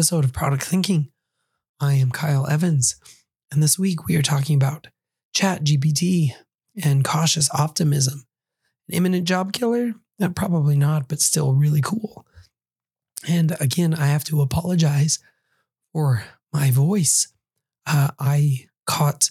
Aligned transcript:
episode 0.00 0.24
of 0.24 0.32
Product 0.32 0.62
Thinking. 0.62 1.10
I 1.78 1.92
am 1.92 2.10
Kyle 2.10 2.46
Evans, 2.46 2.98
and 3.52 3.62
this 3.62 3.78
week 3.78 4.06
we 4.06 4.16
are 4.16 4.22
talking 4.22 4.56
about 4.56 4.86
Chat 5.34 5.62
GPT 5.62 6.30
and 6.82 7.04
cautious 7.04 7.50
optimism. 7.52 8.24
An 8.88 8.94
imminent 8.94 9.28
job 9.28 9.52
killer? 9.52 9.92
Uh, 10.18 10.30
probably 10.30 10.74
not, 10.74 11.06
but 11.06 11.20
still 11.20 11.52
really 11.52 11.82
cool. 11.82 12.24
And 13.28 13.54
again, 13.60 13.92
I 13.92 14.06
have 14.06 14.24
to 14.24 14.40
apologize 14.40 15.18
for 15.92 16.24
my 16.50 16.70
voice. 16.70 17.30
Uh, 17.86 18.08
I 18.18 18.68
caught 18.86 19.28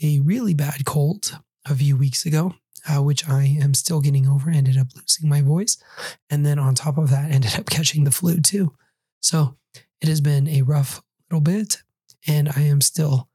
a 0.00 0.20
really 0.20 0.54
bad 0.54 0.84
cold 0.84 1.36
a 1.66 1.74
few 1.74 1.96
weeks 1.96 2.24
ago, 2.24 2.54
uh, 2.88 3.02
which 3.02 3.28
I 3.28 3.56
am 3.60 3.74
still 3.74 4.00
getting 4.00 4.28
over. 4.28 4.50
Ended 4.50 4.78
up 4.78 4.94
losing 4.94 5.28
my 5.28 5.42
voice. 5.42 5.82
And 6.30 6.46
then 6.46 6.60
on 6.60 6.76
top 6.76 6.96
of 6.96 7.10
that, 7.10 7.28
ended 7.32 7.58
up 7.58 7.68
catching 7.68 8.04
the 8.04 8.12
flu 8.12 8.40
too. 8.40 8.76
So 9.20 9.56
it 10.02 10.08
has 10.08 10.20
been 10.20 10.48
a 10.48 10.62
rough 10.62 11.00
little 11.30 11.40
bit, 11.40 11.82
and 12.26 12.48
I 12.48 12.62
am 12.62 12.80
still 12.80 13.28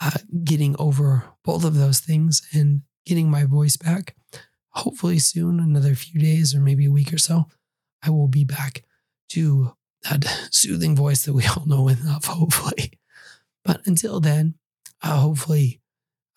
uh, 0.00 0.10
getting 0.42 0.74
over 0.78 1.24
both 1.44 1.64
of 1.64 1.74
those 1.74 2.00
things 2.00 2.42
and 2.52 2.80
getting 3.04 3.30
my 3.30 3.44
voice 3.44 3.76
back. 3.76 4.16
Hopefully, 4.70 5.18
soon, 5.18 5.60
another 5.60 5.94
few 5.94 6.18
days 6.18 6.54
or 6.54 6.60
maybe 6.60 6.86
a 6.86 6.90
week 6.90 7.12
or 7.12 7.18
so, 7.18 7.44
I 8.02 8.08
will 8.08 8.26
be 8.26 8.44
back 8.44 8.84
to 9.30 9.76
that 10.02 10.24
soothing 10.50 10.96
voice 10.96 11.24
that 11.26 11.34
we 11.34 11.44
all 11.56 11.66
know 11.66 11.88
and 11.88 12.02
love, 12.02 12.24
hopefully. 12.24 12.92
But 13.62 13.86
until 13.86 14.18
then, 14.18 14.54
uh, 15.02 15.18
hopefully, 15.20 15.82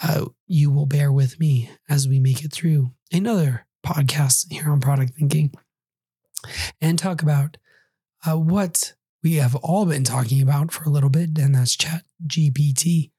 uh, 0.03 0.25
you 0.47 0.69
will 0.69 0.85
bear 0.85 1.11
with 1.13 1.39
me 1.39 1.69
as 1.89 2.09
we 2.09 2.19
make 2.19 2.43
it 2.43 2.51
through 2.51 2.91
another 3.11 3.65
podcast 3.85 4.51
here 4.51 4.69
on 4.69 4.81
Product 4.81 5.13
Thinking 5.13 5.53
and 6.81 6.99
talk 6.99 7.21
about 7.21 7.55
uh, 8.29 8.37
what 8.37 8.93
we 9.27 9.35
have 9.35 9.55
all 9.55 9.85
been 9.85 10.05
talking 10.05 10.41
about 10.41 10.71
for 10.71 10.85
a 10.85 10.89
little 10.89 11.09
bit, 11.09 11.37
and 11.37 11.53
that's 11.53 11.75
Chat 11.75 12.03
GPT. 12.25 13.11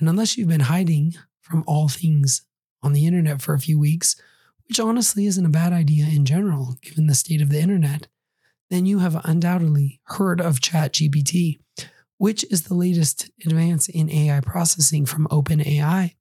And 0.00 0.08
unless 0.08 0.36
you've 0.36 0.48
been 0.48 0.62
hiding 0.62 1.14
from 1.40 1.62
all 1.68 1.88
things 1.88 2.42
on 2.82 2.92
the 2.92 3.06
internet 3.06 3.40
for 3.40 3.54
a 3.54 3.60
few 3.60 3.78
weeks, 3.78 4.20
which 4.66 4.80
honestly 4.80 5.24
isn't 5.26 5.46
a 5.46 5.50
bad 5.50 5.72
idea 5.72 6.06
in 6.06 6.24
general, 6.24 6.78
given 6.82 7.06
the 7.06 7.14
state 7.14 7.40
of 7.40 7.48
the 7.48 7.60
internet, 7.60 8.08
then 8.70 8.86
you 8.86 8.98
have 8.98 9.24
undoubtedly 9.24 10.00
heard 10.06 10.40
of 10.40 10.60
Chat 10.60 10.94
GPT, 10.94 11.60
which 12.18 12.44
is 12.50 12.62
the 12.62 12.74
latest 12.74 13.30
advance 13.46 13.88
in 13.88 14.10
AI 14.10 14.40
processing 14.40 15.06
from 15.06 15.28
OpenAI. 15.28 16.16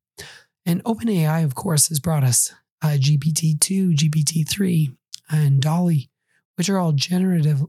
And 0.67 0.83
OpenAI, 0.83 1.43
of 1.43 1.55
course, 1.55 1.89
has 1.89 1.99
brought 1.99 2.23
us 2.23 2.53
uh, 2.83 2.89
GPT 2.89 3.59
2, 3.59 3.93
GPT 3.93 4.47
3, 4.47 4.91
and 5.31 5.59
DALL-E, 5.59 6.11
which 6.57 6.69
are 6.69 6.77
all 6.77 6.91
generative 6.91 7.63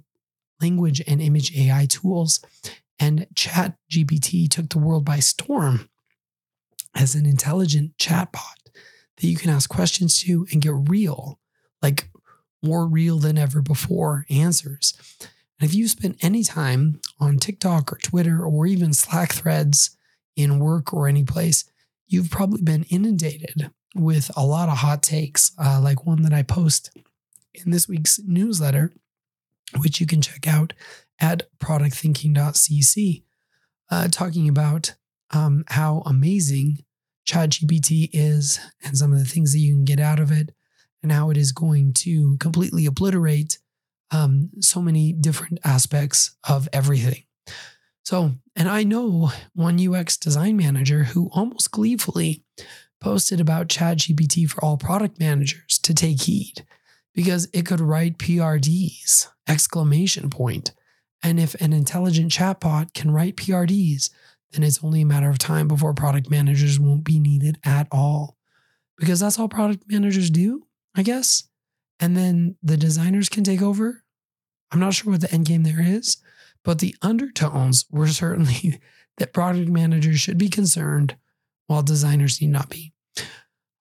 language 0.63 1.03
and 1.07 1.21
image 1.21 1.57
AI 1.57 1.87
tools. 1.87 2.41
And 2.99 3.27
ChatGPT 3.35 4.49
took 4.49 4.71
the 4.71 4.79
world 4.79 5.05
by 5.05 5.19
storm 5.19 5.89
as 6.95 7.15
an 7.15 7.27
intelligent 7.27 7.97
chatbot 7.99 8.63
that 9.17 9.27
you 9.27 9.37
can 9.37 9.51
ask 9.51 9.69
questions 9.69 10.21
to 10.21 10.47
and 10.53 10.63
get 10.63 10.75
real, 10.89 11.39
like 11.81 12.09
more 12.63 12.87
real 12.87 13.19
than 13.19 13.39
ever 13.39 13.61
before 13.61 14.25
answers. 14.31 14.95
And 15.21 15.69
if 15.69 15.75
you 15.75 15.89
spend 15.89 16.17
any 16.23 16.45
time 16.45 17.01
on 17.19 17.39
TikTok 17.39 17.93
or 17.93 17.99
Twitter 17.99 18.45
or 18.45 18.67
even 18.67 18.93
Slack 18.93 19.33
threads 19.33 19.97
in 20.37 20.59
work 20.59 20.93
or 20.93 21.09
any 21.09 21.25
place, 21.25 21.65
you've 22.07 22.31
probably 22.31 22.63
been 22.63 22.85
inundated 22.85 23.71
with 23.95 24.31
a 24.37 24.45
lot 24.45 24.69
of 24.69 24.79
hot 24.79 25.03
takes, 25.03 25.53
uh, 25.59 25.81
like 25.83 26.07
one 26.07 26.23
that 26.23 26.33
I 26.33 26.43
post 26.43 26.91
in 27.55 27.71
this 27.71 27.89
week's 27.89 28.19
newsletter 28.21 28.93
which 29.79 30.01
you 30.01 30.07
can 30.07 30.21
check 30.21 30.47
out 30.47 30.73
at 31.21 31.49
productthinking.cc, 31.59 33.23
uh, 33.91 34.09
talking 34.09 34.49
about 34.49 34.95
um, 35.31 35.65
how 35.69 36.03
amazing 36.05 36.85
ChatGPT 37.27 38.11
is 38.13 38.61
and 38.85 38.97
some 38.99 39.13
of 39.13 39.19
the 39.19 39.25
things 39.25 39.53
that 39.53 39.59
you 39.59 39.75
can 39.75 39.85
get 39.85 40.01
out 40.01 40.19
of 40.19 40.33
it, 40.33 40.53
and 41.03 41.13
how 41.13 41.31
it 41.31 41.37
is 41.37 41.53
going 41.53 41.93
to 41.95 42.37
completely 42.39 42.87
obliterate 42.87 43.59
um, 44.11 44.51
so 44.61 44.81
many 44.83 45.13
different 45.13 45.59
aspects 45.65 46.37
of 46.49 46.69
everything. 46.73 47.25
So, 48.05 48.33
and 48.57 48.69
I 48.69 48.83
know 48.83 49.31
one 49.55 49.81
UX 49.81 50.17
design 50.17 50.57
manager 50.57 51.05
who 51.05 51.31
almost 51.33 51.71
gleefully 51.71 52.45
posted 53.01 53.41
about 53.41 53.69
ChatGPT 53.69 54.49
for 54.49 54.65
all 54.65 54.77
product 54.77 55.19
managers 55.19 55.79
to 55.81 55.95
take 55.95 56.23
heed 56.23 56.65
because 57.15 57.49
it 57.53 57.67
could 57.67 57.81
write 57.81 58.19
PRDs 58.19 59.29
exclamation 59.49 60.31
point. 60.31 60.73
And 61.23 61.39
if 61.39 61.55
an 61.55 61.73
intelligent 61.73 62.33
chatbot 62.33 62.95
can 62.95 63.11
write 63.11 63.37
PRDs, 63.37 64.11
then 64.53 64.63
it's 64.63 64.83
only 64.83 65.03
a 65.03 65.07
matter 65.07 65.31
of 65.31 65.39
time 65.39 65.69
before 65.69 65.95
product 65.95 66.31
managers 66.31 66.79
won't 66.79 67.05
be 67.05 67.19
needed 67.19 67.59
at 67.65 67.89
all. 67.91 68.37
Because 68.99 69.21
that's 69.21 69.39
all 69.39 69.49
product 69.49 69.85
managers 69.89 70.31
do, 70.31 70.67
I 70.95 71.03
guess. 71.03 71.45
And 72.01 72.17
then 72.17 72.57
the 72.63 72.77
designers 72.77 73.29
can 73.29 73.45
take 73.45 73.63
over. 73.63 74.03
I'm 74.71 74.81
not 74.81 74.95
sure 74.95 75.13
what 75.13 75.21
the 75.21 75.33
end 75.33 75.47
game 75.47 75.63
there 75.63 75.83
is, 75.83 76.19
but 76.65 76.79
the 76.79 76.95
undertones 77.03 77.87
were 77.91 78.07
certainly 78.09 78.81
that 79.19 79.33
product 79.33 79.69
managers 79.69 80.21
should 80.21 80.39
be 80.39 80.49
concerned 80.49 81.17
while 81.67 81.83
designers 81.83 82.41
need 82.41 82.51
not 82.51 82.69
be. 82.69 82.93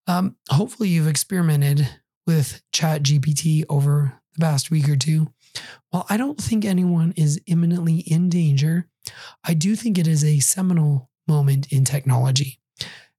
Um, 0.07 0.35
hopefully, 0.49 0.89
you've 0.89 1.07
experimented 1.07 1.87
with 2.25 2.61
ChatGPT 2.73 3.65
over 3.69 4.19
the 4.33 4.41
past 4.41 4.71
week 4.71 4.87
or 4.89 4.95
two. 4.95 5.31
While 5.89 6.05
I 6.09 6.17
don't 6.17 6.39
think 6.39 6.63
anyone 6.63 7.13
is 7.15 7.41
imminently 7.47 7.97
in 7.99 8.29
danger, 8.29 8.87
I 9.43 9.53
do 9.53 9.75
think 9.75 9.97
it 9.97 10.07
is 10.07 10.23
a 10.23 10.39
seminal 10.39 11.09
moment 11.27 11.71
in 11.71 11.85
technology. 11.85 12.59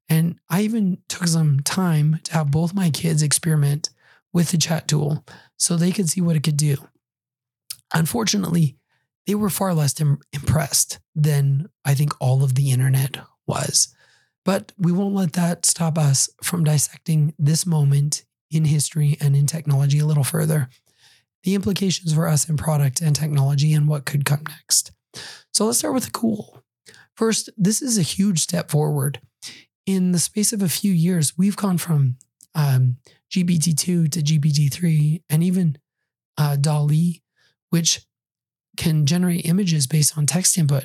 And 0.08 0.36
I 0.48 0.62
even 0.62 0.98
took 1.08 1.26
some 1.26 1.60
time 1.60 2.20
to 2.24 2.34
have 2.34 2.50
both 2.50 2.74
my 2.74 2.90
kids 2.90 3.22
experiment 3.22 3.90
with 4.32 4.50
the 4.50 4.58
chat 4.58 4.88
tool 4.88 5.24
so 5.56 5.76
they 5.76 5.92
could 5.92 6.08
see 6.08 6.20
what 6.20 6.36
it 6.36 6.42
could 6.42 6.56
do. 6.56 6.76
Unfortunately, 7.94 8.76
they 9.26 9.34
were 9.34 9.50
far 9.50 9.74
less 9.74 9.98
Im- 10.00 10.20
impressed 10.32 10.98
than 11.14 11.68
I 11.84 11.94
think 11.94 12.12
all 12.20 12.42
of 12.42 12.54
the 12.54 12.70
internet 12.70 13.18
was. 13.46 13.94
But 14.44 14.72
we 14.76 14.90
won't 14.90 15.14
let 15.14 15.34
that 15.34 15.64
stop 15.64 15.96
us 15.96 16.28
from 16.42 16.64
dissecting 16.64 17.34
this 17.38 17.64
moment 17.64 18.24
in 18.52 18.66
history 18.66 19.16
and 19.20 19.34
in 19.34 19.46
technology 19.46 19.98
a 19.98 20.06
little 20.06 20.24
further, 20.24 20.68
the 21.42 21.54
implications 21.54 22.14
for 22.14 22.28
us 22.28 22.48
in 22.48 22.56
product 22.56 23.00
and 23.00 23.16
technology 23.16 23.72
and 23.72 23.88
what 23.88 24.04
could 24.04 24.24
come 24.24 24.44
next. 24.48 24.92
So 25.52 25.66
let's 25.66 25.78
start 25.78 25.94
with 25.94 26.04
the 26.04 26.10
cool. 26.10 26.62
First, 27.14 27.50
this 27.56 27.82
is 27.82 27.98
a 27.98 28.02
huge 28.02 28.40
step 28.40 28.70
forward. 28.70 29.20
In 29.84 30.12
the 30.12 30.18
space 30.18 30.52
of 30.52 30.62
a 30.62 30.68
few 30.68 30.92
years, 30.92 31.36
we've 31.36 31.56
gone 31.56 31.78
from 31.78 32.16
um, 32.54 32.96
GPT-2 33.30 34.10
to 34.10 34.20
GPT-3 34.20 35.22
and 35.28 35.42
even 35.42 35.78
uh, 36.38 36.56
DALL-E, 36.56 37.20
which 37.70 38.06
can 38.76 39.04
generate 39.04 39.46
images 39.46 39.86
based 39.86 40.16
on 40.16 40.26
text 40.26 40.56
input, 40.56 40.84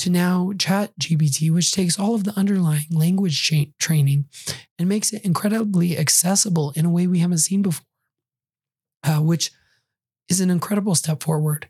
to 0.00 0.10
now 0.10 0.52
Chat 0.58 0.92
GPT, 0.98 1.52
which 1.52 1.72
takes 1.72 1.98
all 1.98 2.14
of 2.14 2.24
the 2.24 2.32
underlying 2.36 2.86
language 2.90 3.42
cha- 3.42 3.70
training 3.78 4.24
and 4.78 4.88
makes 4.88 5.12
it 5.12 5.24
incredibly 5.24 5.98
accessible 5.98 6.72
in 6.74 6.86
a 6.86 6.90
way 6.90 7.06
we 7.06 7.18
haven't 7.18 7.38
seen 7.38 7.60
before, 7.60 7.84
uh, 9.04 9.18
which 9.18 9.50
is 10.28 10.40
an 10.40 10.50
incredible 10.50 10.94
step 10.94 11.22
forward. 11.22 11.68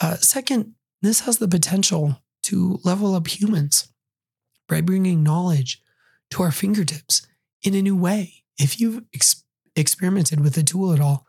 Uh, 0.00 0.16
second, 0.16 0.74
this 1.02 1.20
has 1.20 1.38
the 1.38 1.48
potential 1.48 2.22
to 2.44 2.78
level 2.84 3.14
up 3.14 3.26
humans 3.26 3.88
by 4.68 4.80
bringing 4.80 5.24
knowledge 5.24 5.82
to 6.30 6.42
our 6.42 6.52
fingertips 6.52 7.26
in 7.62 7.74
a 7.74 7.82
new 7.82 7.96
way. 7.96 8.44
If 8.56 8.80
you've 8.80 9.02
ex- 9.12 9.42
experimented 9.74 10.40
with 10.40 10.54
the 10.54 10.62
tool 10.62 10.92
at 10.92 11.00
all, 11.00 11.26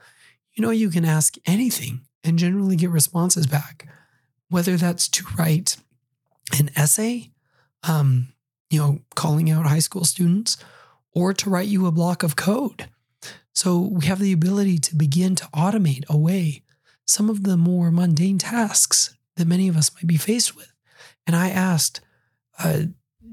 you 0.53 0.61
know 0.61 0.69
you 0.69 0.89
can 0.89 1.05
ask 1.05 1.35
anything 1.47 2.01
and 2.23 2.37
generally 2.37 2.75
get 2.75 2.91
responses 2.91 3.47
back, 3.47 3.87
whether 4.49 4.77
that's 4.77 5.07
to 5.09 5.25
write 5.37 5.77
an 6.57 6.69
essay, 6.75 7.31
um, 7.83 8.33
you 8.69 8.79
know, 8.79 8.99
calling 9.15 9.49
out 9.49 9.65
high 9.65 9.79
school 9.79 10.05
students, 10.05 10.57
or 11.13 11.33
to 11.33 11.49
write 11.49 11.67
you 11.67 11.85
a 11.85 11.91
block 11.91 12.23
of 12.23 12.35
code. 12.35 12.89
So 13.53 13.79
we 13.79 14.05
have 14.05 14.19
the 14.19 14.33
ability 14.33 14.79
to 14.79 14.95
begin 14.95 15.35
to 15.35 15.45
automate 15.47 16.07
away 16.09 16.63
some 17.07 17.29
of 17.29 17.43
the 17.43 17.55
more 17.55 17.91
mundane 17.91 18.37
tasks 18.37 19.15
that 19.37 19.47
many 19.47 19.67
of 19.67 19.77
us 19.77 19.91
might 19.95 20.07
be 20.07 20.17
faced 20.17 20.55
with. 20.55 20.71
And 21.25 21.35
I 21.35 21.49
asked 21.49 22.01
uh, 22.59 22.83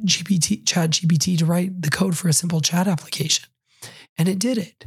GPT, 0.04 0.66
Chat 0.66 0.90
GPT 0.90 1.38
to 1.38 1.46
write 1.46 1.82
the 1.82 1.90
code 1.90 2.16
for 2.16 2.28
a 2.28 2.32
simple 2.32 2.60
chat 2.60 2.86
application, 2.86 3.48
and 4.18 4.28
it 4.28 4.38
did 4.38 4.58
it. 4.58 4.86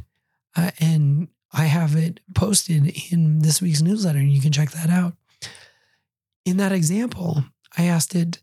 Uh, 0.54 0.70
and 0.80 1.28
I 1.52 1.64
have 1.64 1.96
it 1.96 2.20
posted 2.34 2.92
in 3.12 3.40
this 3.40 3.62
week's 3.62 3.82
newsletter, 3.82 4.18
and 4.18 4.32
you 4.32 4.40
can 4.40 4.52
check 4.52 4.70
that 4.72 4.90
out. 4.90 5.14
In 6.44 6.58
that 6.58 6.72
example, 6.72 7.44
I 7.76 7.84
asked 7.84 8.14
it 8.14 8.40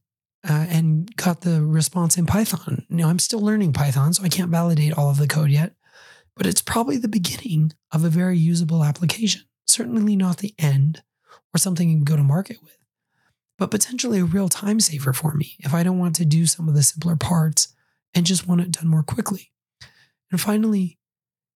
uh, 0.48 0.66
and 0.70 1.16
got 1.16 1.42
the 1.42 1.64
response 1.64 2.18
in 2.18 2.26
Python. 2.26 2.86
Now, 2.90 3.10
I'm 3.10 3.20
still 3.20 3.40
learning 3.40 3.74
Python, 3.74 4.14
so 4.14 4.24
I 4.24 4.30
can't 4.30 4.52
validate 4.52 4.94
all 4.94 5.10
of 5.10 5.18
the 5.18 5.28
code 5.28 5.50
yet, 5.50 5.74
but 6.36 6.46
it's 6.46 6.62
probably 6.62 6.98
the 6.98 7.08
beginning 7.08 7.74
of 7.92 8.04
a 8.04 8.10
very 8.10 8.38
usable 8.38 8.84
application. 8.84 9.44
Certainly 9.66 10.16
not 10.16 10.38
the 10.38 10.54
end 10.60 11.04
or 11.54 11.58
something 11.58 11.90
you 11.90 11.98
can 11.98 12.04
go 12.04 12.18
to 12.18 12.24
market 12.24 12.58
with, 12.62 12.78
but 13.58 13.72
potentially 13.72 14.20
a 14.20 14.26
real 14.26 14.50
time 14.50 14.80
saver 14.80 15.14
for 15.14 15.34
me 15.34 15.56
if 15.60 15.74
I 15.74 15.84
don't 15.84 16.00
want 16.00 16.16
to 16.18 16.26
do 16.26 16.46
some 16.46 16.68
of 16.68 16.76
the 16.76 16.84
simpler 16.84 17.16
parts 17.16 17.74
and 18.14 18.26
just 18.26 18.48
want 18.48 18.62
it 18.62 18.72
done 18.72 18.88
more 18.88 19.04
quickly. 19.04 19.52
And 20.32 20.42
finally, 20.42 20.98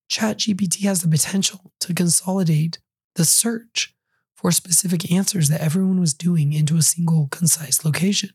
ChatGPT 0.09 0.83
has 0.83 1.01
the 1.01 1.07
potential 1.07 1.73
to 1.81 1.93
consolidate 1.93 2.79
the 3.15 3.25
search 3.25 3.95
for 4.37 4.51
specific 4.51 5.11
answers 5.11 5.49
that 5.49 5.61
everyone 5.61 5.99
was 5.99 6.13
doing 6.13 6.53
into 6.53 6.77
a 6.77 6.81
single 6.83 7.27
concise 7.31 7.83
location. 7.83 8.29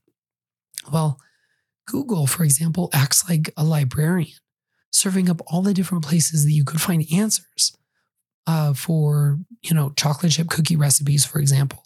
Well, 0.93 1.19
Google, 1.87 2.27
for 2.27 2.43
example, 2.43 2.91
acts 2.93 3.29
like 3.29 3.53
a 3.57 3.65
librarian, 3.65 4.37
serving 4.91 5.31
up 5.31 5.41
all 5.47 5.63
the 5.63 5.73
different 5.73 6.05
places 6.05 6.45
that 6.45 6.53
you 6.53 6.65
could 6.65 6.81
find 6.81 7.07
answers 7.13 7.77
uh, 8.49 8.75
for, 8.75 9.39
you 9.63 9.75
know, 9.75 9.93
chocolate 9.97 10.33
chip 10.33 10.49
cookie 10.49 10.77
recipes, 10.77 11.25
for 11.25 11.39
example. 11.39 11.85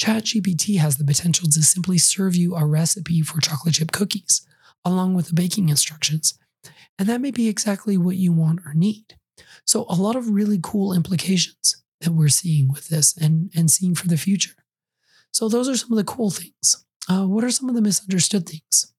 ChatGPT 0.00 0.78
has 0.78 0.96
the 0.96 1.04
potential 1.04 1.48
to 1.48 1.62
simply 1.62 1.98
serve 1.98 2.34
you 2.34 2.56
a 2.56 2.66
recipe 2.66 3.22
for 3.22 3.40
chocolate 3.40 3.74
chip 3.74 3.92
cookies, 3.92 4.44
along 4.84 5.14
with 5.14 5.28
the 5.28 5.34
baking 5.34 5.68
instructions. 5.68 6.36
And 6.98 7.08
that 7.08 7.20
may 7.20 7.30
be 7.30 7.48
exactly 7.48 7.96
what 7.96 8.16
you 8.16 8.32
want 8.32 8.60
or 8.66 8.74
need. 8.74 9.16
So, 9.64 9.86
a 9.88 9.94
lot 9.94 10.16
of 10.16 10.30
really 10.30 10.58
cool 10.60 10.92
implications 10.92 11.83
that 12.04 12.12
we're 12.12 12.28
seeing 12.28 12.68
with 12.68 12.88
this 12.88 13.16
and, 13.16 13.50
and 13.54 13.70
seeing 13.70 13.94
for 13.94 14.08
the 14.08 14.16
future. 14.16 14.54
So, 15.32 15.48
those 15.48 15.68
are 15.68 15.76
some 15.76 15.92
of 15.92 15.98
the 15.98 16.04
cool 16.04 16.30
things. 16.30 16.84
Uh, 17.08 17.26
what 17.26 17.44
are 17.44 17.50
some 17.50 17.68
of 17.68 17.74
the 17.74 17.82
misunderstood 17.82 18.48
things? 18.48 18.94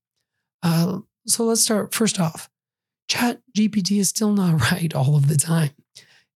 Uh, 0.62 1.00
so, 1.26 1.46
let's 1.46 1.62
start 1.62 1.94
first 1.94 2.20
off. 2.20 2.50
Chat 3.08 3.42
GPT 3.58 4.00
is 4.00 4.10
still 4.10 4.34
not 4.34 4.62
right 4.72 4.94
all 4.94 5.16
of 5.16 5.28
the 5.28 5.38
time. 5.38 5.72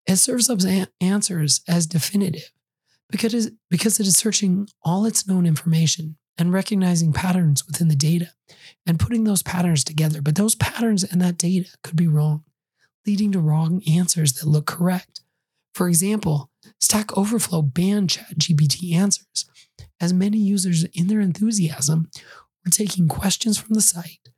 It 0.07 0.17
serves 0.17 0.49
up 0.49 0.61
answers 1.01 1.63
as 1.67 1.87
definitive 1.87 2.53
because 3.11 3.51
because 3.71 3.99
it 4.01 4.07
is 4.07 4.17
searching 4.17 4.69
all 4.83 5.05
its 5.05 5.27
known 5.27 5.47
information 5.47 6.17
and 6.39 6.53
recognizing 6.53 7.13
patterns 7.13 7.67
within 7.67 7.89
the 7.89 7.97
data 7.97 8.31
and 8.87 9.01
putting 9.01 9.25
those 9.25 9.43
patterns 9.43 9.85
together. 9.85 10.21
But 10.21 10.35
those 10.35 10.55
patterns 10.55 11.03
and 11.03 11.21
that 11.21 11.39
data 11.39 11.71
could 11.83 11.97
be 11.97 12.07
wrong, 12.07 12.45
leading 13.07 13.33
to 13.33 13.41
wrong 13.41 13.83
answers 13.89 14.35
that 14.35 14.47
look 14.47 14.67
correct. 14.67 15.23
For 15.75 15.89
example, 15.89 16.51
Stack 16.81 17.17
Overflow 17.17 17.63
banned 17.63 18.11
ChatGPT 18.11 18.95
answers, 18.95 19.47
as 20.01 20.13
many 20.13 20.39
users 20.39 20.85
in 20.85 21.09
their 21.09 21.21
enthusiasm 21.21 22.11
were 22.65 22.71
taking 22.71 23.09
questions 23.09 23.59
from 23.59 23.75
the 23.75 23.81
site 23.81 24.29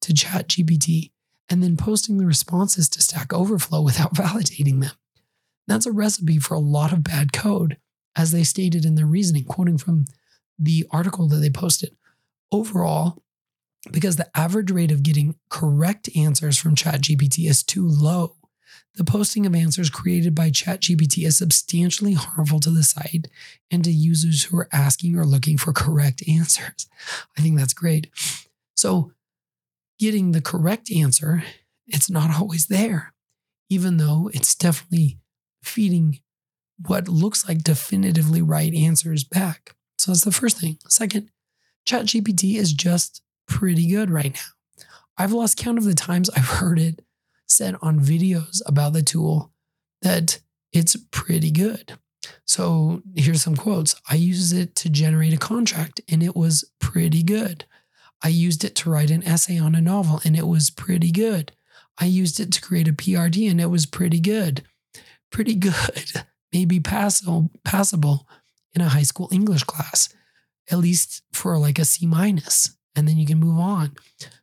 to 0.00 0.12
ChatGPT 0.12 1.10
and 1.48 1.62
then 1.62 1.76
posting 1.76 2.18
the 2.18 2.26
responses 2.26 2.88
to 2.90 3.02
Stack 3.02 3.32
Overflow 3.32 3.82
without 3.82 4.14
validating 4.14 4.80
them. 4.80 4.92
That's 5.66 5.86
a 5.86 5.92
recipe 5.92 6.38
for 6.38 6.54
a 6.54 6.60
lot 6.60 6.92
of 6.92 7.04
bad 7.04 7.32
code, 7.32 7.78
as 8.16 8.30
they 8.30 8.44
stated 8.44 8.84
in 8.84 8.94
their 8.94 9.06
reasoning, 9.06 9.44
quoting 9.44 9.78
from 9.78 10.04
the 10.58 10.86
article 10.90 11.28
that 11.28 11.36
they 11.36 11.50
posted. 11.50 11.96
Overall, 12.52 13.22
because 13.90 14.16
the 14.16 14.30
average 14.36 14.70
rate 14.70 14.92
of 14.92 15.02
getting 15.02 15.34
correct 15.48 16.08
answers 16.16 16.58
from 16.58 16.74
ChatGPT 16.74 17.48
is 17.48 17.62
too 17.62 17.86
low, 17.86 18.36
the 18.94 19.04
posting 19.04 19.46
of 19.46 19.54
answers 19.54 19.90
created 19.90 20.34
by 20.34 20.50
ChatGPT 20.50 21.26
is 21.26 21.38
substantially 21.38 22.14
harmful 22.14 22.60
to 22.60 22.70
the 22.70 22.82
site 22.82 23.28
and 23.70 23.84
to 23.84 23.90
users 23.90 24.44
who 24.44 24.58
are 24.58 24.68
asking 24.72 25.16
or 25.16 25.24
looking 25.24 25.58
for 25.58 25.72
correct 25.72 26.22
answers. 26.28 26.86
I 27.36 27.40
think 27.42 27.58
that's 27.58 27.74
great. 27.74 28.08
So, 28.74 29.12
getting 29.98 30.32
the 30.32 30.42
correct 30.42 30.90
answer, 30.90 31.44
it's 31.86 32.10
not 32.10 32.30
always 32.30 32.66
there, 32.66 33.14
even 33.68 33.96
though 33.96 34.30
it's 34.34 34.54
definitely 34.54 35.18
feeding 35.62 36.20
what 36.86 37.08
looks 37.08 37.48
like 37.48 37.62
definitively 37.62 38.42
right 38.42 38.74
answers 38.74 39.24
back. 39.24 39.74
So 39.98 40.12
that's 40.12 40.24
the 40.24 40.32
first 40.32 40.58
thing. 40.58 40.78
Second, 40.88 41.30
ChatGPT 41.86 42.56
is 42.56 42.72
just 42.72 43.22
pretty 43.48 43.88
good 43.88 44.10
right 44.10 44.34
now. 44.34 44.84
I've 45.18 45.32
lost 45.32 45.56
count 45.56 45.78
of 45.78 45.84
the 45.84 45.94
times 45.94 46.28
I've 46.30 46.48
heard 46.60 46.78
it 46.78 47.02
said 47.46 47.76
on 47.80 48.00
videos 48.00 48.60
about 48.66 48.92
the 48.92 49.02
tool 49.02 49.52
that 50.02 50.40
it's 50.72 50.96
pretty 51.10 51.50
good. 51.50 51.98
So 52.44 53.02
here's 53.14 53.42
some 53.42 53.56
quotes. 53.56 53.94
I 54.10 54.16
used 54.16 54.54
it 54.54 54.74
to 54.76 54.88
generate 54.88 55.32
a 55.32 55.38
contract 55.38 56.00
and 56.08 56.22
it 56.22 56.36
was 56.36 56.64
pretty 56.80 57.22
good. 57.22 57.64
I 58.22 58.28
used 58.28 58.64
it 58.64 58.74
to 58.76 58.90
write 58.90 59.10
an 59.10 59.22
essay 59.24 59.58
on 59.58 59.74
a 59.74 59.80
novel 59.80 60.20
and 60.24 60.36
it 60.36 60.46
was 60.46 60.70
pretty 60.70 61.10
good. 61.10 61.52
I 61.98 62.06
used 62.06 62.40
it 62.40 62.52
to 62.52 62.60
create 62.60 62.88
a 62.88 62.92
PRD 62.92 63.50
and 63.50 63.60
it 63.60 63.70
was 63.70 63.86
pretty 63.86 64.20
good. 64.20 64.62
Pretty 65.30 65.54
good, 65.54 66.12
maybe 66.52 66.80
passable, 66.80 67.50
passable 67.64 68.26
in 68.74 68.80
a 68.80 68.88
high 68.88 69.02
school 69.02 69.28
English 69.32 69.64
class, 69.64 70.08
at 70.70 70.78
least 70.78 71.22
for 71.32 71.58
like 71.58 71.78
a 71.78 71.84
C 71.84 72.06
minus, 72.06 72.76
and 72.94 73.08
then 73.08 73.16
you 73.16 73.26
can 73.26 73.38
move 73.38 73.58
on. 73.58 73.96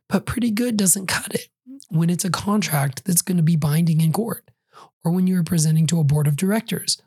But 0.08 0.26
pretty 0.26 0.50
good 0.50 0.76
doesn't 0.76 1.06
cut 1.06 1.34
it 1.34 1.48
when 1.88 2.10
it's 2.10 2.24
a 2.24 2.30
contract 2.30 3.04
that's 3.04 3.22
going 3.22 3.36
to 3.36 3.42
be 3.42 3.56
binding 3.56 4.00
in 4.00 4.12
court 4.12 4.50
or 5.04 5.12
when 5.12 5.26
you're 5.26 5.44
presenting 5.44 5.86
to 5.86 6.00
a 6.00 6.04
board 6.04 6.26
of 6.26 6.36
directors. 6.36 7.00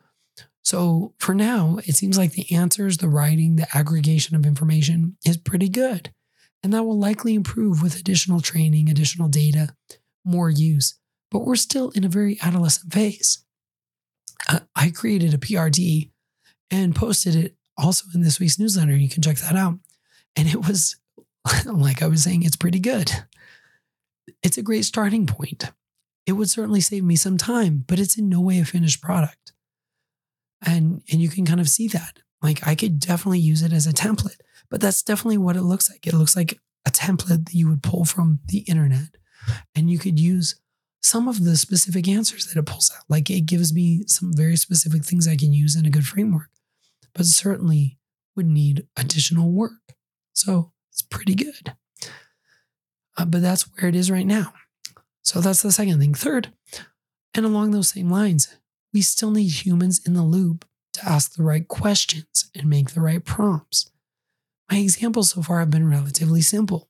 So 0.64 1.14
for 1.18 1.34
now, 1.34 1.80
it 1.86 1.96
seems 1.96 2.18
like 2.18 2.34
the 2.34 2.54
answers, 2.54 2.98
the 2.98 3.08
writing, 3.08 3.56
the 3.56 3.68
aggregation 3.74 4.36
of 4.36 4.46
information 4.46 5.16
is 5.26 5.38
pretty 5.38 5.70
good. 5.70 6.14
And 6.64 6.74
that 6.74 6.84
will 6.84 7.00
likely 7.00 7.36
improve 7.36 7.82
with 7.82 7.98
additional 7.98 8.42
training, 8.42 8.90
additional 8.90 9.30
data, 9.30 9.76
more 10.26 10.50
use. 10.50 11.00
But 11.32 11.46
we're 11.46 11.56
still 11.56 11.92
in 11.92 12.04
a 12.04 12.10
very 12.10 12.38
adolescent 12.42 12.92
phase. 12.92 13.46
Uh, 14.50 14.60
I 14.76 14.90
created 14.90 15.34
a 15.34 15.38
PRD 15.38 16.12
and 16.70 16.96
posted 16.96 17.36
it 17.36 17.56
also 17.78 18.06
in 18.14 18.22
this 18.22 18.40
week's 18.40 18.60
newsletter. 18.60 18.96
You 18.96 19.10
can 19.10 19.24
check 19.24 19.38
that 19.38 19.56
out. 19.56 19.80
And 20.36 20.48
it 20.48 20.68
was, 20.68 20.98
like 21.66 22.02
I 22.02 22.08
was 22.08 22.24
saying, 22.24 22.44
it's 22.44 22.56
pretty 22.56 22.80
good. 22.80 23.12
It's 24.44 24.58
a 24.58 24.64
great 24.64 24.86
starting 24.86 25.26
point. 25.26 25.72
It 26.26 26.34
would 26.34 26.50
certainly 26.50 26.82
save 26.82 27.04
me 27.04 27.16
some 27.16 27.38
time, 27.38 27.86
but 27.88 28.00
it's 28.00 28.18
in 28.18 28.30
no 28.30 28.42
way 28.42 28.60
a 28.60 28.66
finished 28.66 29.02
product. 29.02 29.54
And, 30.66 31.02
and 31.12 31.22
you 31.22 31.30
can 31.30 31.46
kind 31.46 31.60
of 31.60 31.70
see 31.70 31.88
that. 31.90 32.20
Like 32.42 32.66
I 32.68 32.76
could 32.76 33.00
definitely 33.00 33.40
use 33.40 33.62
it 33.62 33.74
as 33.74 33.88
a 33.88 33.94
template, 33.94 34.40
but 34.70 34.82
that's 34.82 35.02
definitely 35.02 35.38
what 35.38 35.56
it 35.56 35.64
looks 35.64 35.90
like. 35.90 36.06
It 36.06 36.14
looks 36.14 36.36
like 36.36 36.60
a 36.86 36.92
template 36.92 37.46
that 37.46 37.54
you 37.54 37.70
would 37.70 37.84
pull 37.84 38.06
from 38.06 38.40
the 38.48 38.60
internet 38.60 39.16
and 39.76 39.90
you 39.90 39.98
could 39.98 40.20
use 40.20 40.60
some 41.02 41.28
of 41.28 41.44
the 41.44 41.56
specific 41.56 42.08
answers 42.08 42.48
that 42.48 42.60
it 42.60 42.66
pulls 42.66 42.92
out. 42.96 43.04
Like 43.08 43.30
it 43.30 43.46
gives 43.46 43.74
me 43.74 44.04
some 44.08 44.34
very 44.34 44.56
specific 44.56 45.06
things 45.06 45.28
I 45.28 45.38
can 45.38 45.54
use 45.54 45.76
in 45.76 45.86
a 45.86 45.90
good 45.90 46.06
framework, 46.06 46.50
but 47.14 47.26
certainly 47.26 47.98
would 48.36 48.48
need 48.48 48.88
additional 48.98 49.52
work. 49.52 49.94
So 50.34 50.72
it's 50.92 51.02
pretty 51.02 51.36
good. 51.36 51.76
Uh, 53.18 53.26
but 53.26 53.42
that's 53.42 53.64
where 53.64 53.90
it 53.90 53.96
is 53.96 54.12
right 54.12 54.28
now. 54.28 54.54
So 55.24 55.42
that's 55.42 55.62
the 55.62 55.72
second 55.72 56.00
thing. 56.00 56.14
Third, 56.14 56.54
and 57.34 57.46
along 57.46 57.72
those 57.72 57.90
same 57.90 58.10
lines, 58.10 58.56
we 58.94 59.02
still 59.02 59.32
need 59.32 59.50
humans 59.50 60.02
in 60.06 60.14
the 60.14 60.24
loop 60.24 60.66
to 60.94 61.06
ask 61.08 61.34
the 61.34 61.44
right 61.44 61.68
questions 61.68 62.50
and 62.56 62.70
make 62.70 62.92
the 62.92 63.02
right 63.02 63.24
prompts. 63.24 63.90
My 64.72 64.78
examples 64.78 65.32
so 65.32 65.42
far 65.42 65.60
have 65.60 65.70
been 65.70 65.90
relatively 65.90 66.42
simple. 66.42 66.90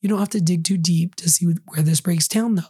You 0.00 0.08
don't 0.08 0.18
have 0.18 0.28
to 0.30 0.40
dig 0.40 0.64
too 0.64 0.78
deep 0.78 1.16
to 1.16 1.28
see 1.28 1.46
where 1.66 1.82
this 1.82 2.00
breaks 2.00 2.28
down, 2.28 2.54
though. 2.54 2.62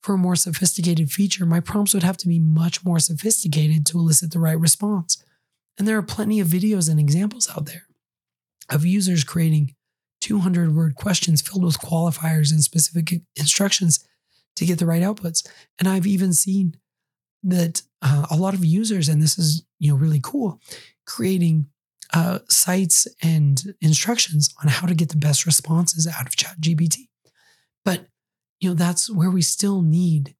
For 0.00 0.14
a 0.14 0.18
more 0.18 0.36
sophisticated 0.36 1.10
feature, 1.10 1.44
my 1.44 1.60
prompts 1.60 1.92
would 1.92 2.02
have 2.02 2.16
to 2.18 2.28
be 2.28 2.38
much 2.38 2.84
more 2.84 2.98
sophisticated 2.98 3.84
to 3.86 3.98
elicit 3.98 4.30
the 4.32 4.38
right 4.38 4.58
response. 4.58 5.22
And 5.78 5.86
there 5.86 5.98
are 5.98 6.02
plenty 6.02 6.40
of 6.40 6.48
videos 6.48 6.90
and 6.90 6.98
examples 6.98 7.50
out 7.50 7.66
there 7.66 7.86
of 8.70 8.84
users 8.84 9.24
creating 9.24 9.75
200 10.26 10.74
word 10.74 10.96
questions 10.96 11.40
filled 11.40 11.62
with 11.62 11.78
qualifiers 11.78 12.50
and 12.50 12.60
specific 12.60 13.22
instructions 13.36 14.04
to 14.56 14.66
get 14.66 14.80
the 14.80 14.86
right 14.86 15.02
outputs. 15.02 15.46
And 15.78 15.86
I've 15.86 16.06
even 16.06 16.32
seen 16.32 16.76
that 17.44 17.82
uh, 18.02 18.26
a 18.28 18.36
lot 18.36 18.52
of 18.52 18.64
users, 18.64 19.08
and 19.08 19.22
this 19.22 19.38
is 19.38 19.64
you 19.78 19.92
know 19.92 19.96
really 19.96 20.18
cool, 20.20 20.60
creating 21.06 21.66
uh, 22.12 22.40
sites 22.48 23.06
and 23.22 23.74
instructions 23.80 24.52
on 24.60 24.68
how 24.68 24.88
to 24.88 24.96
get 24.96 25.10
the 25.10 25.16
best 25.16 25.46
responses 25.46 26.08
out 26.08 26.26
of 26.26 26.34
ChatGPT. 26.34 27.08
But 27.84 28.06
you 28.58 28.68
know 28.68 28.74
that's 28.74 29.08
where 29.08 29.30
we 29.30 29.42
still 29.42 29.80
need 29.80 30.34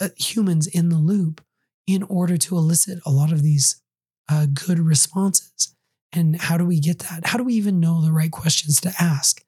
uh, 0.00 0.10
humans 0.16 0.68
in 0.68 0.88
the 0.88 0.98
loop 0.98 1.40
in 1.88 2.04
order 2.04 2.36
to 2.36 2.56
elicit 2.56 3.00
a 3.04 3.10
lot 3.10 3.32
of 3.32 3.42
these 3.42 3.82
uh, 4.28 4.46
good 4.46 4.78
responses. 4.78 5.75
And 6.16 6.40
how 6.40 6.56
do 6.56 6.64
we 6.64 6.80
get 6.80 7.00
that? 7.00 7.26
How 7.26 7.36
do 7.36 7.44
we 7.44 7.54
even 7.54 7.78
know 7.78 8.00
the 8.00 8.10
right 8.10 8.32
questions 8.32 8.80
to 8.80 8.92
ask? 8.98 9.44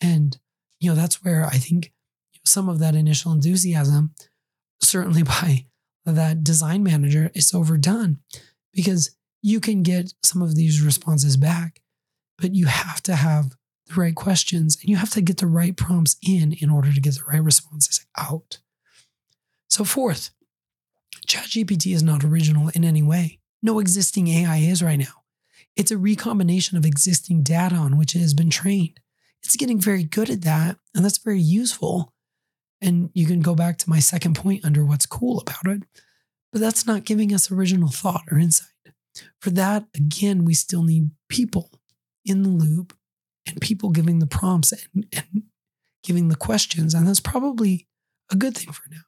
And 0.00 0.38
you 0.78 0.88
know 0.88 0.94
that's 0.94 1.24
where 1.24 1.44
I 1.44 1.56
think 1.56 1.92
some 2.44 2.68
of 2.68 2.78
that 2.78 2.94
initial 2.94 3.32
enthusiasm, 3.32 4.14
certainly 4.80 5.22
by 5.24 5.66
that 6.04 6.44
design 6.44 6.84
manager, 6.84 7.32
is 7.34 7.52
overdone 7.52 8.20
because 8.72 9.16
you 9.42 9.58
can 9.58 9.82
get 9.82 10.14
some 10.22 10.42
of 10.42 10.54
these 10.54 10.80
responses 10.80 11.36
back, 11.36 11.80
but 12.38 12.54
you 12.54 12.66
have 12.66 13.02
to 13.02 13.16
have 13.16 13.56
the 13.86 13.94
right 13.94 14.14
questions 14.14 14.78
and 14.80 14.88
you 14.88 14.96
have 14.96 15.10
to 15.10 15.20
get 15.20 15.38
the 15.38 15.46
right 15.46 15.76
prompts 15.76 16.16
in 16.22 16.52
in 16.52 16.70
order 16.70 16.92
to 16.92 17.00
get 17.00 17.14
the 17.14 17.24
right 17.28 17.42
responses 17.42 18.06
out. 18.16 18.60
So, 19.68 19.82
fourth, 19.82 20.30
ChatGPT 21.26 21.92
is 21.92 22.02
not 22.04 22.22
original 22.22 22.68
in 22.68 22.84
any 22.84 23.02
way. 23.02 23.40
no 23.60 23.80
existing 23.80 24.28
AI 24.28 24.58
is 24.58 24.82
right 24.82 24.98
now. 24.98 25.25
It's 25.76 25.90
a 25.90 25.98
recombination 25.98 26.76
of 26.76 26.86
existing 26.86 27.42
data 27.42 27.76
on 27.76 27.98
which 27.98 28.14
it 28.14 28.20
has 28.20 28.34
been 28.34 28.50
trained. 28.50 28.98
It's 29.42 29.56
getting 29.56 29.80
very 29.80 30.02
good 30.02 30.30
at 30.30 30.42
that, 30.42 30.78
and 30.94 31.04
that's 31.04 31.18
very 31.18 31.40
useful. 31.40 32.12
And 32.80 33.10
you 33.14 33.26
can 33.26 33.40
go 33.40 33.54
back 33.54 33.78
to 33.78 33.90
my 33.90 34.00
second 34.00 34.34
point 34.34 34.64
under 34.64 34.84
what's 34.84 35.06
cool 35.06 35.38
about 35.40 35.66
it, 35.66 35.82
but 36.52 36.60
that's 36.60 36.86
not 36.86 37.04
giving 37.04 37.32
us 37.32 37.50
original 37.50 37.90
thought 37.90 38.22
or 38.30 38.38
insight. 38.38 38.68
For 39.40 39.50
that, 39.50 39.86
again, 39.94 40.44
we 40.44 40.54
still 40.54 40.82
need 40.82 41.10
people 41.28 41.70
in 42.24 42.42
the 42.42 42.48
loop 42.48 42.94
and 43.46 43.60
people 43.60 43.90
giving 43.90 44.18
the 44.18 44.26
prompts 44.26 44.72
and, 44.72 45.06
and 45.12 45.42
giving 46.02 46.28
the 46.28 46.36
questions. 46.36 46.94
And 46.94 47.06
that's 47.06 47.20
probably 47.20 47.86
a 48.30 48.36
good 48.36 48.56
thing 48.56 48.72
for 48.72 48.82
now. 48.90 49.02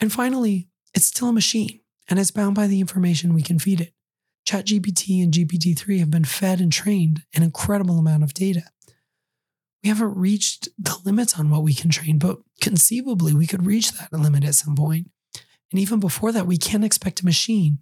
And 0.00 0.12
finally, 0.12 0.68
it's 0.94 1.06
still 1.06 1.28
a 1.28 1.32
machine 1.32 1.80
and 2.08 2.18
it's 2.18 2.30
bound 2.30 2.54
by 2.54 2.66
the 2.66 2.80
information 2.80 3.34
we 3.34 3.42
can 3.42 3.58
feed 3.58 3.80
it. 3.80 3.92
ChatGPT 4.46 5.22
and 5.22 5.32
GPT-3 5.32 5.98
have 6.00 6.10
been 6.10 6.24
fed 6.24 6.60
and 6.60 6.72
trained 6.72 7.22
an 7.34 7.42
incredible 7.42 7.98
amount 7.98 8.22
of 8.22 8.34
data. 8.34 8.64
We 9.82 9.88
haven't 9.88 10.16
reached 10.16 10.68
the 10.78 10.96
limits 11.04 11.38
on 11.38 11.50
what 11.50 11.62
we 11.62 11.74
can 11.74 11.90
train, 11.90 12.18
but 12.18 12.38
conceivably 12.60 13.34
we 13.34 13.46
could 13.46 13.66
reach 13.66 13.92
that 13.92 14.12
limit 14.12 14.44
at 14.44 14.54
some 14.54 14.74
point. 14.74 15.10
And 15.70 15.80
even 15.80 16.00
before 16.00 16.32
that, 16.32 16.46
we 16.46 16.56
can't 16.56 16.84
expect 16.84 17.20
a 17.20 17.24
machine 17.24 17.80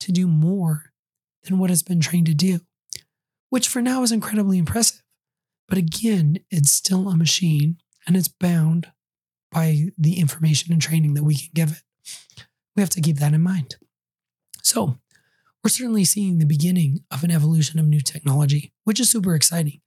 to 0.00 0.12
do 0.12 0.26
more 0.26 0.92
than 1.44 1.58
what 1.58 1.70
it's 1.70 1.82
been 1.82 2.00
trained 2.00 2.26
to 2.26 2.34
do, 2.34 2.60
which 3.48 3.68
for 3.68 3.80
now 3.80 4.02
is 4.02 4.12
incredibly 4.12 4.58
impressive. 4.58 5.02
But 5.68 5.78
again, 5.78 6.40
it's 6.50 6.70
still 6.70 7.08
a 7.08 7.16
machine 7.16 7.78
and 8.06 8.16
it's 8.16 8.28
bound 8.28 8.88
by 9.50 9.90
the 9.96 10.18
information 10.20 10.72
and 10.72 10.82
training 10.82 11.14
that 11.14 11.24
we 11.24 11.36
can 11.36 11.50
give 11.54 11.72
it. 11.72 11.82
We 12.76 12.82
have 12.82 12.90
to 12.90 13.00
keep 13.00 13.18
that 13.18 13.34
in 13.34 13.42
mind. 13.42 13.76
So, 14.62 14.98
we're 15.62 15.70
certainly 15.70 16.04
seeing 16.04 16.38
the 16.38 16.46
beginning 16.46 17.00
of 17.10 17.22
an 17.22 17.30
evolution 17.30 17.78
of 17.78 17.86
new 17.86 18.00
technology, 18.00 18.72
which 18.84 19.00
is 19.00 19.10
super 19.10 19.34
exciting. 19.34 19.80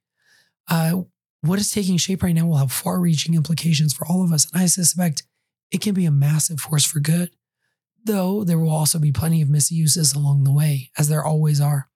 Uh, 0.70 1.01
what 1.42 1.60
is 1.60 1.72
taking 1.72 1.98
shape 1.98 2.24
right 2.24 2.36
now 2.36 2.46
will 2.46 2.58
have 2.58 2.72
far 2.72 3.00
reaching 3.00 3.34
implications 3.34 3.94
for 3.94 4.08
all 4.08 4.24
of 4.24 4.32
us. 4.32 4.50
And 4.51 4.62
I 4.62 4.68
suspect 4.68 5.24
it 5.72 5.82
can 5.82 5.94
be 5.94 6.06
a 6.06 6.12
massive 6.12 6.60
force 6.60 6.86
for 6.86 7.00
good, 7.00 7.32
though 8.06 8.44
there 8.44 8.60
will 8.60 8.70
also 8.70 9.00
be 9.00 9.12
plenty 9.12 9.42
of 9.42 9.50
misuses 9.50 10.13
along 10.13 10.44
the 10.44 10.53
way, 10.53 10.92
as 10.98 11.10
there 11.10 11.25
always 11.25 11.60
are. 11.60 11.89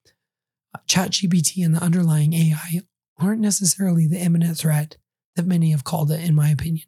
ChatGPT 0.87 1.65
and 1.65 1.73
the 1.75 1.83
underlying 1.83 2.33
AI 2.33 2.81
aren't 3.19 3.41
necessarily 3.41 4.05
the 4.07 4.19
imminent 4.19 4.57
threat 4.57 4.97
that 5.35 5.45
many 5.45 5.71
have 5.71 5.83
called 5.83 6.11
it, 6.11 6.23
in 6.23 6.35
my 6.35 6.49
opinion 6.49 6.87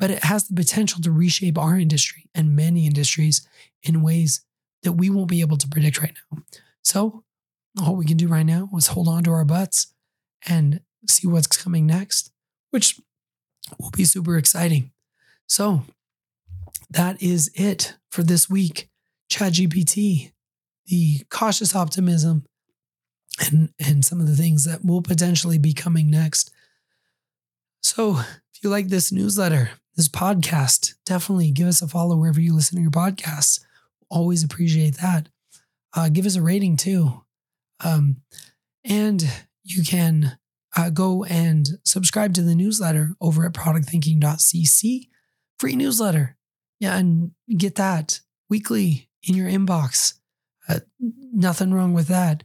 but 0.00 0.10
it 0.10 0.24
has 0.24 0.48
the 0.48 0.54
potential 0.54 1.00
to 1.02 1.12
reshape 1.12 1.58
our 1.58 1.78
industry 1.78 2.24
and 2.34 2.56
many 2.56 2.86
industries 2.86 3.46
in 3.82 4.02
ways 4.02 4.40
that 4.82 4.92
we 4.92 5.10
won't 5.10 5.28
be 5.28 5.40
able 5.40 5.56
to 5.56 5.68
predict 5.68 6.00
right 6.00 6.14
now. 6.32 6.42
So, 6.82 7.24
all 7.80 7.96
we 7.96 8.04
can 8.04 8.16
do 8.16 8.28
right 8.28 8.46
now 8.46 8.68
is 8.76 8.88
hold 8.88 9.08
on 9.08 9.22
to 9.24 9.30
our 9.30 9.44
butts 9.44 9.94
and 10.46 10.80
see 11.08 11.26
what's 11.26 11.46
coming 11.46 11.86
next, 11.86 12.32
which 12.70 13.00
will 13.78 13.90
be 13.90 14.04
super 14.04 14.36
exciting. 14.36 14.90
So, 15.46 15.84
that 16.90 17.22
is 17.22 17.50
it 17.54 17.94
for 18.10 18.22
this 18.22 18.50
week. 18.50 18.88
ChatGPT, 19.30 20.32
the 20.86 21.20
cautious 21.30 21.76
optimism, 21.76 22.44
and, 23.40 23.70
and 23.78 24.04
some 24.04 24.20
of 24.20 24.26
the 24.26 24.34
things 24.34 24.64
that 24.64 24.84
will 24.84 25.02
potentially 25.02 25.58
be 25.58 25.72
coming 25.72 26.10
next. 26.10 26.50
So, 27.82 28.18
if 28.18 28.62
you 28.62 28.70
like 28.70 28.88
this 28.88 29.12
newsletter, 29.12 29.70
this 29.96 30.08
podcast, 30.08 30.94
definitely 31.06 31.50
give 31.50 31.68
us 31.68 31.80
a 31.80 31.88
follow 31.88 32.16
wherever 32.16 32.40
you 32.40 32.54
listen 32.54 32.76
to 32.76 32.82
your 32.82 32.90
podcasts. 32.90 33.60
Always 34.10 34.42
appreciate 34.42 34.96
that. 34.96 35.28
Uh, 35.94 36.08
give 36.08 36.26
us 36.26 36.36
a 36.36 36.42
rating 36.42 36.76
too. 36.76 37.22
Um, 37.84 38.22
and 38.84 39.24
you 39.62 39.82
can 39.82 40.38
uh, 40.76 40.90
go 40.90 41.24
and 41.24 41.68
subscribe 41.84 42.34
to 42.34 42.42
the 42.42 42.54
newsletter 42.54 43.14
over 43.20 43.44
at 43.44 43.52
productthinking.cc. 43.52 45.08
Free 45.58 45.76
newsletter. 45.76 46.36
Yeah, 46.78 46.96
and 46.96 47.32
get 47.56 47.74
that 47.74 48.20
weekly 48.48 49.08
in 49.22 49.34
your 49.34 49.48
inbox. 49.48 50.14
Uh, 50.68 50.80
nothing 50.98 51.74
wrong 51.74 51.92
with 51.92 52.08
that. 52.08 52.44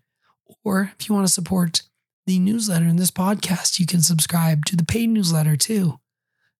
Or 0.63 0.91
if 0.99 1.07
you 1.07 1.15
want 1.15 1.27
to 1.27 1.33
support 1.33 1.83
the 2.25 2.39
newsletter 2.39 2.85
and 2.85 2.99
this 2.99 3.11
podcast, 3.11 3.79
you 3.79 3.85
can 3.85 4.01
subscribe 4.01 4.65
to 4.65 4.75
the 4.75 4.83
paid 4.83 5.09
newsletter 5.09 5.55
too 5.55 5.99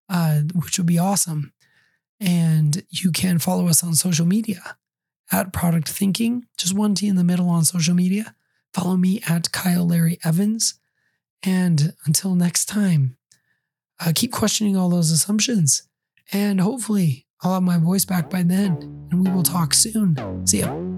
uh, 0.10 0.42
which 0.54 0.78
would 0.78 0.88
be 0.88 1.00
awesome. 1.00 1.54
And 2.20 2.84
you 2.90 3.12
can 3.12 3.40
follow 3.40 3.68
us 3.68 3.84
on 3.84 3.96
social 3.96 4.26
media 4.26 4.78
at 5.32 5.53
Product 5.53 5.88
Thinking, 5.88 6.46
just 6.58 6.74
one 6.74 6.96
T 6.96 7.08
in 7.08 7.15
the 7.15 7.24
middle 7.24 7.50
on 7.50 7.65
social 7.65 7.96
media. 7.96 8.36
Follow 8.74 8.98
me 8.98 9.22
at 9.27 9.51
Kyle 9.51 9.88
Larry 9.88 10.20
Evans. 10.24 10.79
And 11.44 11.94
until 12.05 12.36
next 12.36 12.65
time, 12.65 13.17
uh, 14.00 14.12
keep 14.13 14.32
questioning 14.32 14.75
all 14.75 14.89
those 14.89 15.12
assumptions. 15.12 15.88
And 16.32 16.60
hopefully, 16.60 17.27
I'll 17.41 17.53
have 17.53 17.63
my 17.63 17.77
voice 17.77 18.05
back 18.05 18.29
by 18.29 18.44
then, 18.44 19.08
and 19.12 19.24
we 19.24 19.32
will 19.32 19.44
talk 19.44 19.74
soon. 19.74 20.17
See 20.48 20.60
ya. 20.62 20.95